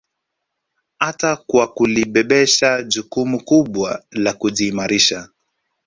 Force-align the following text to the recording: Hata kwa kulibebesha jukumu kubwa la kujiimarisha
Hata 0.99 1.35
kwa 1.35 1.67
kulibebesha 1.67 2.83
jukumu 2.83 3.43
kubwa 3.43 4.03
la 4.11 4.33
kujiimarisha 4.33 5.29